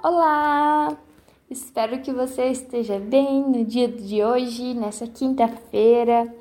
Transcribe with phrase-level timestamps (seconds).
[0.00, 0.96] Olá!
[1.50, 6.32] Espero que você esteja bem no dia de hoje, nessa quinta-feira.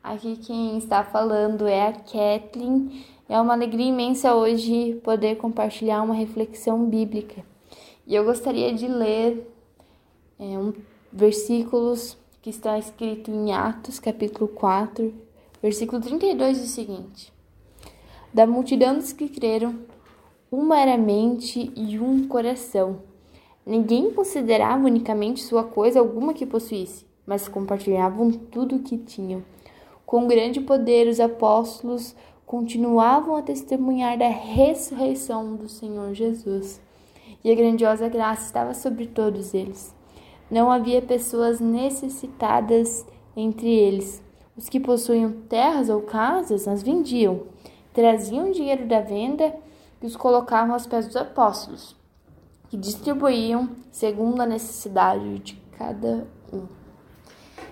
[0.00, 3.04] Aqui quem está falando é a Kathleen.
[3.28, 7.44] É uma alegria imensa hoje poder compartilhar uma reflexão bíblica.
[8.06, 9.44] E eu gostaria de ler
[10.38, 10.72] é, um,
[11.12, 15.12] versículos que estão escritos em Atos, capítulo 4,
[15.60, 17.32] versículo 32, e o seguinte:
[18.32, 19.80] Da multidão dos que creram,
[20.50, 23.09] uma era mente e um coração.
[23.64, 29.44] Ninguém considerava unicamente sua coisa alguma que possuísse, mas compartilhavam tudo o que tinham.
[30.06, 36.80] Com grande poder, os apóstolos continuavam a testemunhar da ressurreição do Senhor Jesus,
[37.44, 39.94] e a grandiosa graça estava sobre todos eles.
[40.50, 44.20] Não havia pessoas necessitadas entre eles.
[44.56, 47.42] Os que possuíam terras ou casas as vendiam,
[47.94, 49.54] traziam dinheiro da venda
[50.02, 51.94] e os colocavam aos pés dos apóstolos,
[52.70, 56.66] que distribuíam segundo a necessidade de cada um.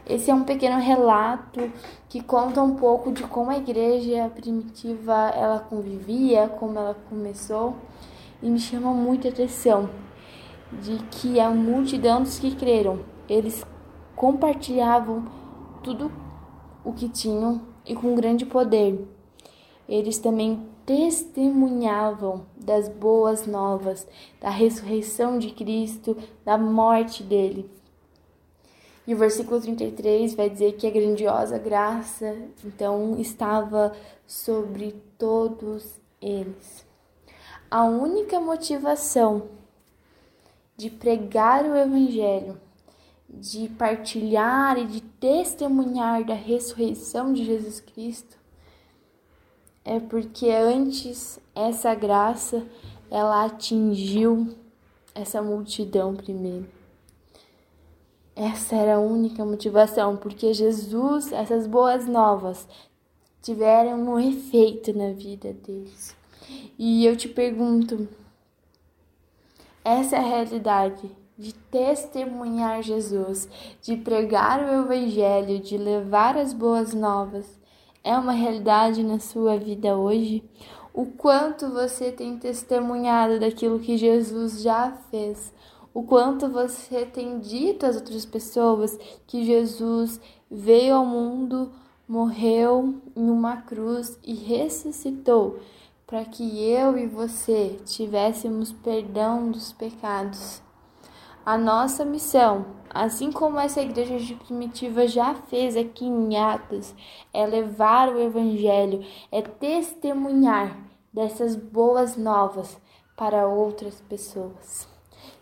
[0.05, 1.70] Esse é um pequeno relato
[2.09, 7.77] que conta um pouco de como a igreja primitiva ela convivia, como ela começou,
[8.42, 9.89] e me chama muita atenção
[10.83, 13.64] de que a multidão dos que creram, eles
[14.17, 15.27] compartilhavam
[15.83, 16.11] tudo
[16.84, 19.06] o que tinham e com grande poder.
[19.89, 24.06] Eles também testemunhavam das boas novas,
[24.41, 27.70] da ressurreição de Cristo, da morte dele.
[29.06, 33.95] E o versículo 33 vai dizer que a grandiosa graça então estava
[34.27, 36.86] sobre todos eles.
[37.70, 39.50] A única motivação
[40.75, 42.58] de pregar o evangelho,
[43.28, 48.38] de partilhar e de testemunhar da ressurreição de Jesus Cristo
[49.89, 52.62] é porque antes essa graça
[53.11, 54.55] ela atingiu
[55.14, 56.69] essa multidão primeiro.
[58.36, 62.68] Essa era a única motivação, porque Jesus, essas boas novas,
[63.40, 66.14] tiveram um efeito na vida deles.
[66.79, 68.07] E eu te pergunto,
[69.83, 73.48] essa é a realidade de testemunhar Jesus,
[73.80, 77.58] de pregar o Evangelho, de levar as boas novas
[78.03, 80.42] é uma realidade na sua vida hoje?
[80.92, 85.53] O quanto você tem testemunhado daquilo que Jesus já fez?
[85.92, 90.20] O quanto você tem dito às outras pessoas que Jesus
[90.51, 91.73] veio ao mundo,
[92.07, 95.58] morreu em uma cruz e ressuscitou
[96.07, 100.63] para que eu e você tivéssemos perdão dos pecados?
[101.48, 106.95] A nossa missão, assim como essa igreja primitiva já fez aqui em Atos,
[107.33, 110.77] é levar o evangelho, é testemunhar
[111.11, 112.77] dessas boas novas
[113.17, 114.87] para outras pessoas.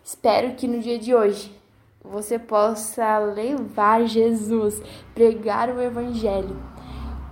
[0.01, 1.53] Espero que no dia de hoje
[2.01, 4.81] você possa levar Jesus,
[5.13, 6.55] pregar o evangelho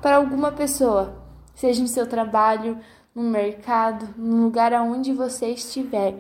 [0.02, 1.16] para alguma pessoa,
[1.54, 2.78] seja no seu trabalho,
[3.16, 6.14] no mercado, no lugar aonde você estiver,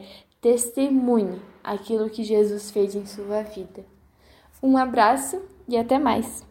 [0.45, 3.83] testemunhe aquilo que Jesus fez em sua vida.
[4.61, 6.45] Um abraço e até mais!